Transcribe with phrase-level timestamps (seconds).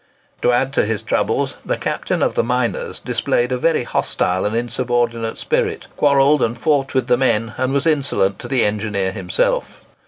[0.41, 4.55] To add to his troubles, the captain of the miners displayed a very hostile and
[4.55, 9.81] insubordinate spirit, quarrelled and fought with the men, and was insolent to the engineer himself.